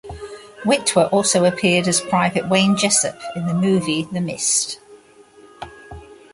[0.63, 4.79] Witwer also appeared as Private Wayne Jessup in the movie "The Mist".